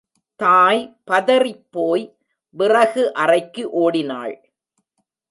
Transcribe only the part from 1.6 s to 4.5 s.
போய் விறகு அறைக்கு ஒடினாள்.